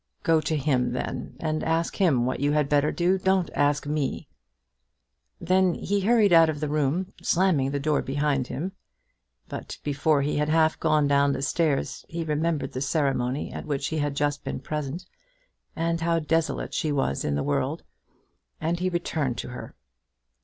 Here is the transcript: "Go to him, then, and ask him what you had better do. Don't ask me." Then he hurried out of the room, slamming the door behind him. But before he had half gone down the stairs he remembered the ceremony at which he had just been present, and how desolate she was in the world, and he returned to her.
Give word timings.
"Go 0.23 0.41
to 0.41 0.57
him, 0.57 0.93
then, 0.93 1.35
and 1.39 1.63
ask 1.63 1.97
him 1.97 2.25
what 2.25 2.39
you 2.39 2.53
had 2.53 2.67
better 2.67 2.91
do. 2.91 3.19
Don't 3.19 3.51
ask 3.53 3.85
me." 3.85 4.27
Then 5.39 5.75
he 5.75 5.99
hurried 5.99 6.33
out 6.33 6.49
of 6.49 6.59
the 6.59 6.67
room, 6.67 7.13
slamming 7.21 7.69
the 7.69 7.79
door 7.79 8.01
behind 8.01 8.47
him. 8.47 8.71
But 9.47 9.77
before 9.83 10.23
he 10.23 10.37
had 10.37 10.49
half 10.49 10.79
gone 10.79 11.07
down 11.07 11.33
the 11.33 11.43
stairs 11.43 12.03
he 12.09 12.23
remembered 12.23 12.71
the 12.73 12.81
ceremony 12.81 13.53
at 13.53 13.67
which 13.67 13.89
he 13.89 13.99
had 13.99 14.15
just 14.15 14.43
been 14.43 14.59
present, 14.59 15.05
and 15.75 16.01
how 16.01 16.17
desolate 16.17 16.73
she 16.73 16.91
was 16.91 17.23
in 17.23 17.35
the 17.35 17.43
world, 17.43 17.83
and 18.59 18.79
he 18.79 18.89
returned 18.89 19.37
to 19.37 19.49
her. 19.49 19.75